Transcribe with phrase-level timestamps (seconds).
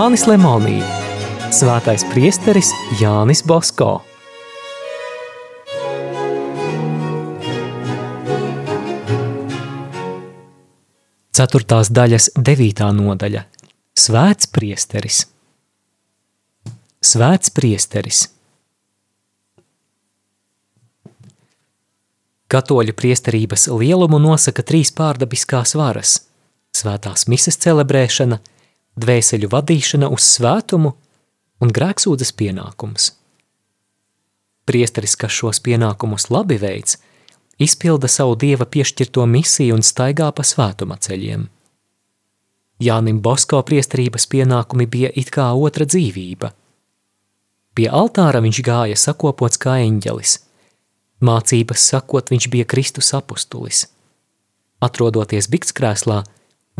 [0.00, 0.78] Jānis Lemonī,
[1.52, 4.00] Svētais priesteris Jānis Bosko.
[11.36, 13.42] Ceturtās daļas devītā nodaļa–
[14.04, 15.18] Svēts priesteris.
[17.04, 18.22] Svēts priesteris–
[22.54, 26.24] Katoļu priesterības lielumu nosaka trīs pārdabiskās varas–
[26.80, 28.40] svētās mises celebrēšana,
[28.98, 30.94] dvēseļu vadīšana uz svētumu
[31.60, 33.12] un grēksūdzes pienākums.
[34.66, 36.98] Priesteris, kas šos pienākumus labi veids,
[37.58, 41.48] izpilda savu dieva piešķirto misiju un staigā pa svētuma ceļiem.
[42.80, 46.54] Jānim Bosko priesterības pienākumi bija it kā otra dzīvība.
[47.76, 50.38] Pie altāra viņš gāja sakopots kā eņģelis–
[51.20, 53.84] Mācības sakot, viņš bija Kristus apustulis.
[54.80, 56.22] Atrodoties bikskrēslā,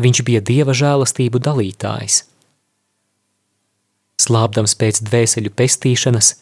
[0.01, 2.23] viņš bija dieva žēlastību dalītājs.
[4.21, 6.33] Slāpdams pēc dvēseļu pestīšanas,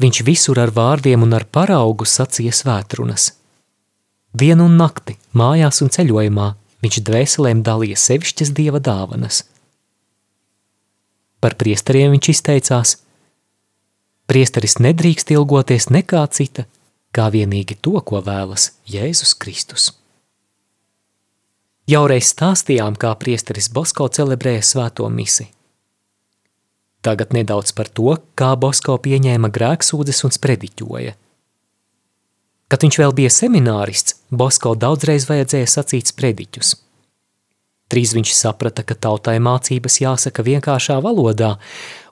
[0.00, 3.30] viņš visur ar vārdiem un ar paraugu sacīja svētrunas.
[4.36, 6.48] Dienu un nakti, mājās un ceļojumā,
[6.84, 9.44] viņš dvēselēm dalīja sevišķas dieva dāvanas.
[11.40, 12.98] Par priesteriem viņš izteicās:
[14.30, 16.66] Priesteris nedrīkst ilgoties nekā cita,
[17.16, 19.90] kā vienīgi to, ko vēlas Jēzus Kristus.
[21.90, 25.48] Jaureiz stāstījām, kā priesteris Bosko celebrēja svēto misi.
[27.00, 31.16] Tagad nedaudz par to, kā Bosko pieņēma grēksūdzes un sprediķoja.
[32.70, 36.76] Kad viņš vēl bija seminārists, Bosko daudzreiz vajadzēja sacīt sprediķus.
[37.90, 41.56] Drīz viņš saprata, ka tautai mācības jāsaka vienkāršā valodā,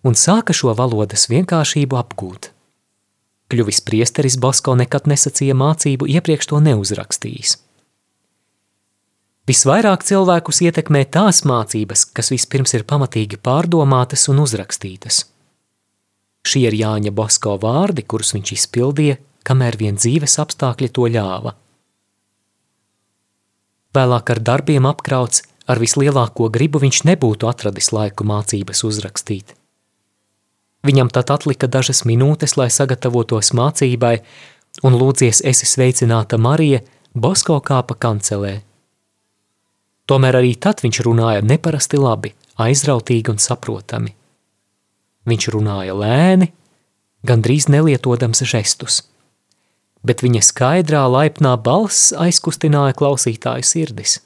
[0.03, 2.51] un sāka šo valodas vienkāršību apgūt–
[3.49, 7.55] Kļuvis priesteris Bosko nekad nesacīja mācību, iepriekš to neuzrakstījis.
[9.48, 15.22] Visvairāk cilvēkus ietekmē tās mācības, kas vispirms ir pamatīgi pārdomātas un uzrakstītas.
[16.44, 19.16] Šie ir Jāņa Bosko vārdi, kurus viņš izpildīja,
[19.48, 21.54] kamēr vien dzīves apstākļi to ļāva.
[23.97, 29.56] Vēlāk ar darbiem apkrauts, ar vislielāko gribu viņš nebūtu atradis laiku mācības uzrakstīt.
[30.84, 34.19] Viņam tad atlika dažas minūtes, lai sagatavotos mācībai,
[34.84, 36.84] un lūdzies esi sveicināta Marija,
[37.16, 38.68] Bosko kāpa kancelē.
[40.08, 44.14] Tomēr arī tad viņš runāja neparasti labi, aizrautīgi un saprotami.
[45.28, 46.48] Viņš runāja lēni,
[47.28, 49.02] gandrīz nelietodams žestus,
[50.00, 54.19] bet viņa skaidrā, laipnā balss aizkustināja klausītāju sirdis.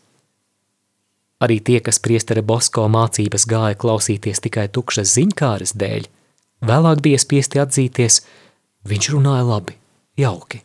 [1.43, 6.09] Arī tie, kas priestera Bosko mācības gāja klausīties tikai tukšas ziņkāres dēļ–
[6.62, 8.20] Vēlāk bija spiesti atzīties,
[8.87, 9.75] viņš runāja labi,
[10.19, 10.62] jauki.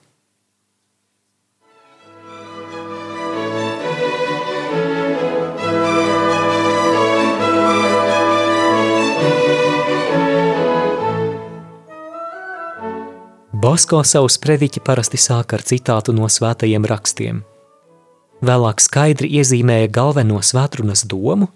[13.77, 17.43] Bosko savu sprediķi parasti sāk ar citātu no svētajiem rakstiem.
[18.41, 21.51] Vēlāk skaidri iezīmēja galveno svētrunas domu,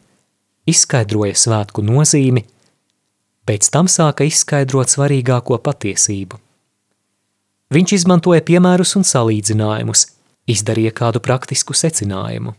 [0.69, 2.45] izskaidroja svētku nozīmi–
[3.51, 6.37] Pēc tam sāka izskaidrot svarīgāko patiesību.
[7.73, 10.05] Viņš izmantoja piemērus un salīdzinājumus,
[10.51, 12.53] izdarīja kādu praktisku secinājumu.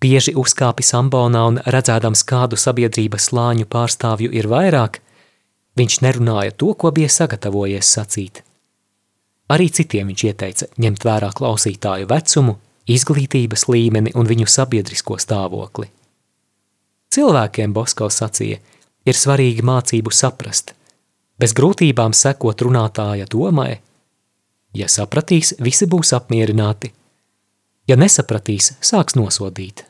[0.00, 5.00] Bieži uzkāpis ambonā un redzēdams kādu sabiedrības slāņu pārstāvju ir vairāk,
[5.76, 8.42] viņš nerunāja to, ko bija sagatavojies sacīt.
[9.52, 12.56] Arī citiem viņš ieteica ņemt vērā klausītāju vecumu,
[12.86, 15.90] izglītības līmeni un viņu sabiedrisko stāvokli.
[17.14, 18.62] Cilvēkiem Bosko sacīja–
[19.06, 20.72] ir svarīgi mācību saprast,
[21.38, 23.78] bez grūtībām sekot runātāja domai.
[24.76, 26.92] Ja sapratīs, visi būs apmierināti.
[27.88, 29.84] Ja nesapratīs, sāks nosodīt.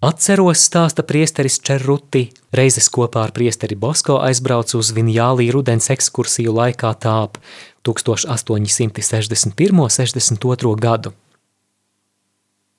[0.00, 6.96] Atceros, stāsta priesteris Čerruti, reizes kopā ar priesteri Bosko aizbraucu uz Vinjālī rudens ekskursiju laikā
[7.02, 7.36] tāp
[7.84, 10.72] 1861.62.
[10.80, 11.12] gadu.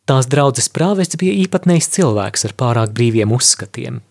[0.10, 4.02] Tās draudzes prāvests bija īpatnējs cilvēks ar pārāk brīviem uzskatiem.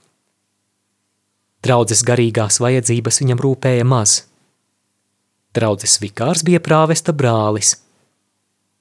[1.66, 4.30] Draudzes garīgās vajadzības viņam rūpēja maz.
[5.50, 7.74] Draudzes vikārs bija prāvesta brālis.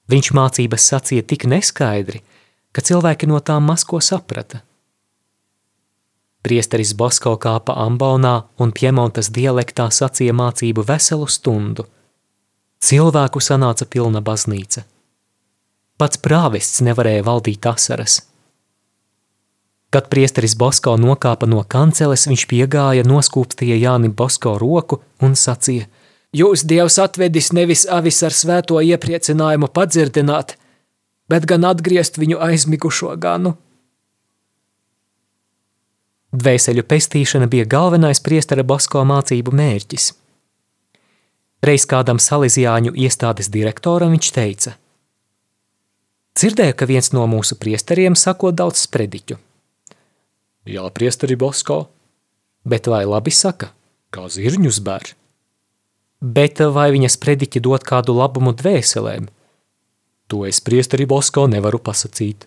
[0.06, 2.22] Viņš mācības sacīja tik neskaidri,
[2.72, 4.62] ka cilvēki no tām maz ko saprata.
[6.44, 11.86] Priesteris Bosko kāpa ambonā un piemontas dialektā sacīja mācību veselu stundu.
[12.80, 14.86] Cilvēku sanāca pilna baznīca–
[16.00, 18.22] Pats prāvests nevarēja valdīt asaras.
[19.92, 25.90] Kad priesteris Bosko nokāpa no kanceles, viņš piegāja, noskūpstīja Jānim Bosko roku un sacīja:
[26.32, 30.56] Jūs Dievs atvedis nevis avis ar svēto iepriecinājumu padzirdināt,
[31.30, 33.56] bet gan atgriezt viņu aizmigušo ganu.
[36.30, 40.12] Dvēseļu pestīšana bija galvenais priestera Basko mācību mērķis.
[41.66, 44.76] Reiz kādam salīdzjāņu iestādes direktoram viņš teica:
[46.38, 49.40] Dzirdēju, ka viens no mūsu priesteriem sako daudz sprediķu.
[50.70, 51.88] Jā, priesteri Basko,
[52.64, 53.74] bet vai labi saka,
[54.14, 55.16] kā zirņus bēr?
[56.22, 59.30] Bet vai viņa sprediķi dod kādu labumu dvēselēm?
[60.30, 62.46] To es priesteri Basko nevaru pasakīt.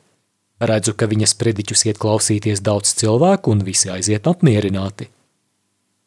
[0.62, 5.08] Redzu, ka viņas prediķus iet klausīties daudz cilvēku un visi aiziet apmierināti.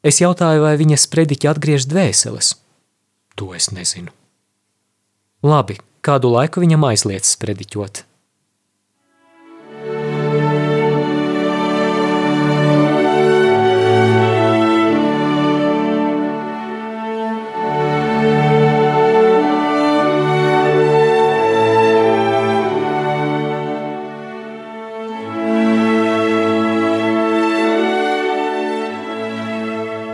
[0.06, 2.54] Es jautāju, vai viņas prediķi atgriež dvēseles.
[3.36, 4.14] To es nezinu.
[5.44, 5.76] Labi,
[6.06, 8.06] kādu laiku viņam aizliedz prediķot.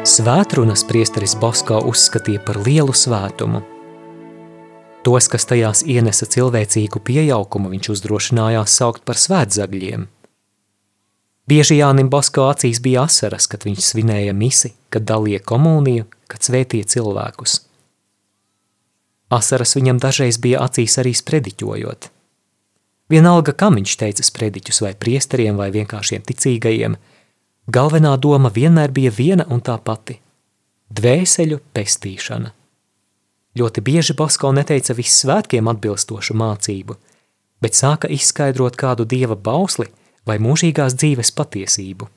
[0.02, 3.60] Svētrunas priesteris Bosko uzskatīja par lielu svētumu.
[5.06, 10.08] Tos, kas tajās ienesa cilvēcīgu pieaugumu, viņš uzdrošinājās saukt par svētzagļiem.
[11.46, 16.90] Bieži Jānim Bosko acīs bija asaras, kad viņš svinēja misi, kad dalīja komuniju, kad svētīja
[16.96, 17.60] cilvēkus.
[19.30, 22.10] Asaras viņam dažreiz bija acīs arī sprediķojot.
[23.14, 26.98] Vienalga, kam viņš teica sprediķus vai priesteriem vai vienkāršiem ticīgajiem–
[27.70, 30.18] Galvenā doma vienmēr bija viena un tā pati–
[30.98, 32.50] dvēseļu pestīšana.
[33.60, 36.96] Ļoti bieži Basko neteica vissvētkiem atbilstošu mācību,
[37.62, 39.90] bet sāka izskaidrot kādu dieva bausli
[40.26, 42.08] vai mūžīgās dzīves patiesību.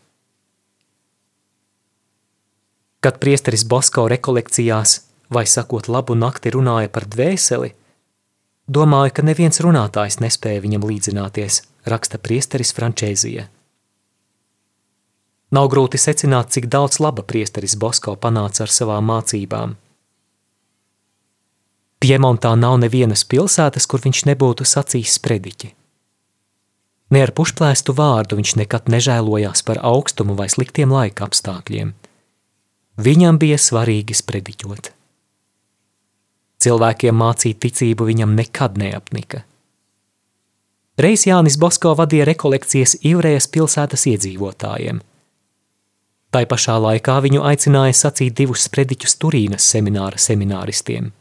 [3.04, 7.74] Kad priesteris Basko rekolekcijās vai sakot labu nakti runāja par dvēseli,
[8.64, 13.50] domāju, ka neviens runātājs nespēja viņam līdzināties, raksta priesteris Frančēzija.
[15.54, 19.76] Nav grūti secināt, cik daudz laba priesteris Bosko panāca ar savām mācībām.
[22.02, 25.70] Piemontā nav nevienas pilsētas, kur viņš nebūtu sacījis sprediķi.
[27.14, 31.94] Ne ar pušplēstu vārdu viņš nekad nežēlojās par augstumu vai sliktiem laika apstākļiem.
[33.06, 34.90] Viņam bija svarīgi sprediķot.
[36.64, 39.44] Cilvēkiem mācīt ticību viņam nekad neapnika.
[40.98, 45.02] Reiz Jānis Bosko vadīja rekolekcijas Ivrejas pilsētas iedzīvotājiem–
[46.34, 51.12] Tai pašā laikā viņu aicināja sacīt divus sprediķus Turīnas semināra semināristiem.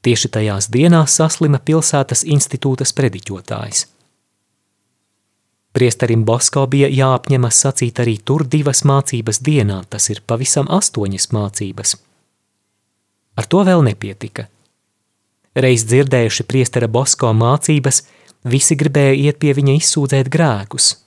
[0.00, 3.82] Tieši tajās dienās saslima pilsētas institūta sprediķotājs.
[5.76, 11.94] Priesterim Bosko bija jāapņemas sacīt arī tur divas mācības dienā, tas ir pavisam astoņas mācības.
[13.36, 14.48] Ar to vēl nepietika.
[15.52, 18.02] Reiz dzirdējuši priestera Bosko mācības,
[18.48, 20.90] visi gribēja iet pie viņa izsūdzēt grēkus–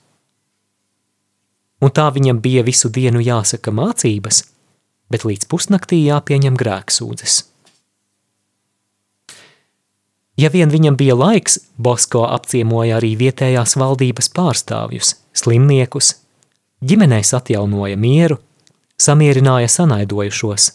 [1.83, 4.43] un tā viņam bija visu dienu jāsaka mācības,
[5.11, 7.41] bet līdz pusnaktī jāpieņem grēksūdzes.
[10.39, 16.15] Ja vien viņam bija laiks, Bosko apciemoja arī vietējās valdības pārstāvjus, slimniekus,
[16.81, 18.39] ģimenēs atjaunoja mieru,
[18.97, 20.71] samierināja sanaidojušos.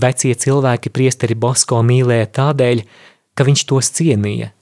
[0.00, 2.86] Vecie cilvēki priesteri Bosko mīlēja tādēļ,
[3.36, 4.54] ka viņš tos cienīja–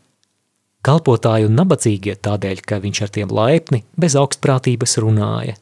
[0.81, 5.59] Kalpotāji un nabadzīgie tādēļ, ka viņš ar tiem laipni, bez augstprātības runāja.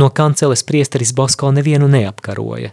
[0.00, 2.70] No kanceles priesteris Bosko nevienu neapkaroja.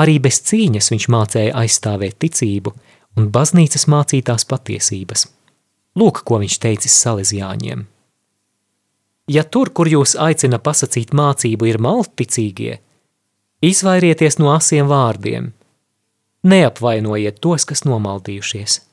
[0.00, 2.72] Arī bez cīņas viņš mācēja aizstāvēt ticību
[3.20, 5.26] un baznīcas mācītās patiesības.
[5.96, 7.84] Lūk, ko viņš teicis salīdzjāņiem.
[9.32, 12.78] Ja tur, kur jūs aicina pasakīt mācību, ir malticīgie,
[13.64, 15.50] izvairieties no asiem vārdiem,
[16.46, 18.85] neapvainojiet tos, kas nomaldījušies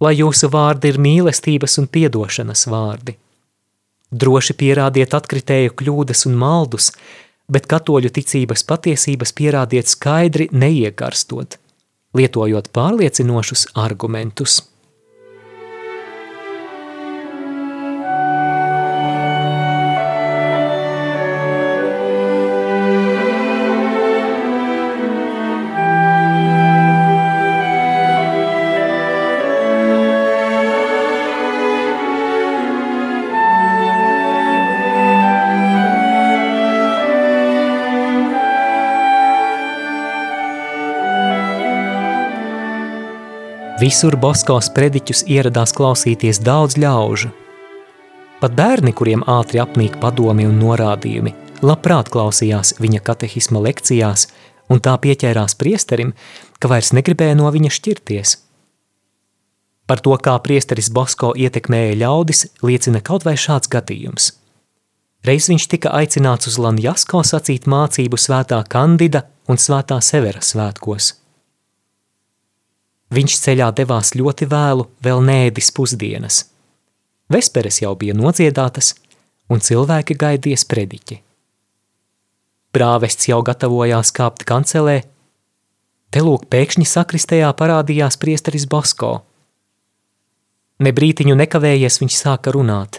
[0.00, 3.16] lai jūsu vārdi ir mīlestības un piedošanas vārdi.
[4.14, 6.92] Droši pierādiet atkritēju kļūdas un maldus,
[7.50, 11.58] bet katoļu ticības patiesības pierādiet skaidri neiekarstot,
[12.14, 14.62] lietojot pārliecinošus argumentus.
[43.84, 47.28] Visur Boskos prediķus ieradās klausīties daudz ļaužu.
[48.40, 54.28] Pat bērni, kuriem ātri apnīk padomi un norādījumi, labprāt klausījās viņa katehisma lekcijās
[54.72, 56.14] un tā pieķērās priesterim,
[56.56, 58.32] ka vairs negribēja no viņa šķirties.
[59.84, 64.30] Par to, kā priesteris Bosko ietekmēja ļaudis, liecina kaut vai šāds gadījums–
[65.24, 71.14] Reiz viņš tika aicināts uz Lanjasko sacīt mācību svētā Kandida un svētā Severa svētkos.
[73.14, 76.40] Viņš ceļā devās ļoti vēlu, vēl nēdis pusdienas.
[77.30, 78.94] Vesperes jau bija nodziedātas,
[79.48, 81.20] un cilvēki gaidies prediķi.
[82.74, 84.96] Prāvests jau gatavojās kāpt kancelē,
[86.10, 89.12] te lūk pēkšņi sakristējā parādījās priesteris Basko.
[90.82, 92.98] Nebrītiņu nekavējies viņš sāka runāt.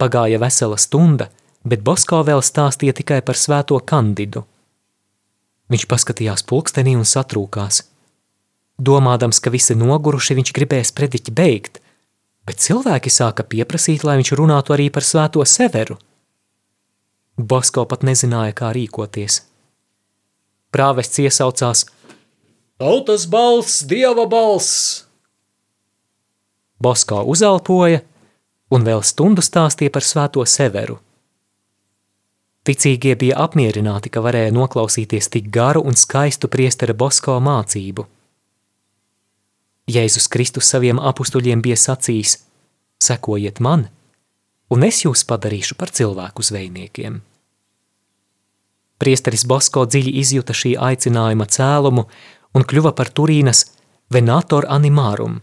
[0.00, 1.28] Pagāja vesela stunda,
[1.62, 4.42] bet Bosko vēl stāstīja tikai par svēto kandidu.
[5.70, 7.84] Viņš paskatījās pulkstenī un satrūkās.
[8.80, 11.80] Domādams, ka visi noguruši, viņš gribēs prediķi beigt,
[12.48, 15.98] bet cilvēki sāka pieprasīt, lai viņš runātu arī par svēto severu.
[17.36, 19.42] Bosko pat nezināja, kā rīkoties.
[20.72, 21.84] Prāvests iesaucās:
[22.80, 25.04] Tautas balss, dieva balss!
[26.80, 28.00] Bosko uzelpoja
[28.72, 30.96] un vēl stundu stāstīja par svēto severu.
[32.64, 38.06] Ticīgie bija apmierināti, ka varēja noklausīties tik garu un skaistu priestera Bosko mācību.
[39.90, 42.36] Jēzus Kristus saviem apustuļiem bija sacījis:
[43.02, 43.88] Sekojiet man,
[44.70, 47.20] un es jūs padarīšu par cilvēku zvejniekiem.
[49.00, 52.06] Priesteris Bosko dziļi izjuta šī aicinājuma cēlumu
[52.54, 53.64] un kļuva par Turīnas
[54.12, 55.38] venator animārum,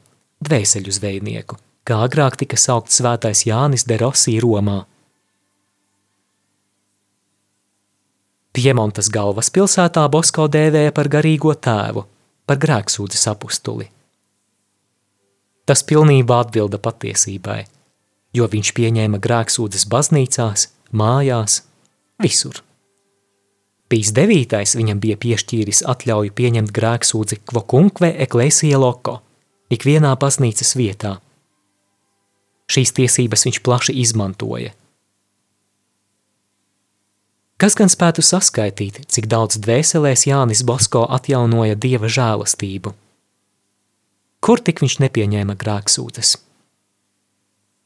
[0.45, 4.81] dvēseļu zvejnieku kā agrāk tika saukts svētais Jānis de Rosī Romā.
[8.57, 12.03] Piemontas galvaspilsētā Bosko dēvēja par garīgo tēvu,
[12.49, 13.87] par grēksūdzes apustuli.
[15.67, 17.65] Tas pilnībā atbilda patiesībai,
[18.37, 21.61] jo viņš pieņēma grēksūdzes baznīcās, mājās,
[22.23, 22.63] visur.
[23.91, 29.21] Pīs devītais viņam bija piešķīris atļauju pieņemt grēksūdzi kvokunkve eklēsija loko,
[29.71, 31.17] ikvienā baznīcas vietā–
[32.67, 34.73] Šīs tiesības viņš plaši izmantoja.
[37.57, 42.93] Kas gan spētu saskaitīt, cik daudz dvēselēs Jānis Bosko atjaunoja dieva žēlastību?
[44.47, 46.37] Kur tik viņš nepieņēma grēksūdzes?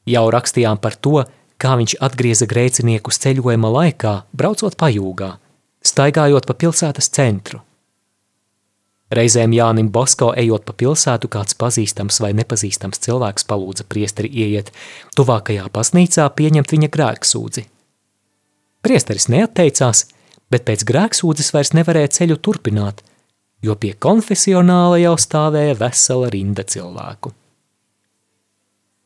[0.06, 1.24] Jau rakstījām par to,
[1.58, 5.34] kā viņš atgrieza grēciniekus ceļojuma laikā, braucot pajūgā,
[5.82, 7.62] staigājot pa pilsētas centru–
[9.12, 14.70] Reizēm Jānim Bosko ejot pa pilsētu, kāds pazīstams vai nepazīstams cilvēks palūdza priesteri ieiet
[15.18, 17.66] tuvākajā baznīcā pieņemt viņa grēksūdzi.
[18.82, 20.06] Priesteris neatteicās,
[20.48, 23.04] bet pēc grēksūdzes vairs nevarēja ceļu turpināt,
[23.62, 27.32] jo pie konfesionāla jau stāvēja vesela rinda cilvēku.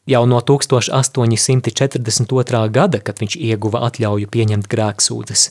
[0.07, 2.71] Jau no 1842.
[2.71, 5.51] gada, kad viņš ieguva atļauju pieņemt grēksūdzes,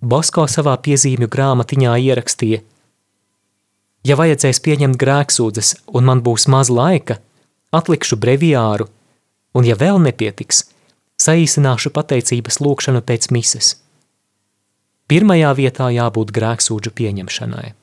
[0.00, 2.60] Bosko savā piezīmju grāmatiņā ierakstīja–
[4.06, 7.18] Ja vajadzēs pieņemt grēksūdzes un man būs maz laika,
[7.76, 8.88] atlikšu breviāru,
[9.52, 10.64] un ja vēl nepietiks,
[11.20, 13.74] saīsināšu pateicības lūkšanu pēc mises.
[15.10, 17.74] Pirmajā vietā jābūt grēksūdžu pieņemšanai.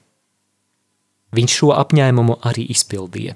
[1.35, 3.35] Viņš šo apņēmumu arī izpildīja.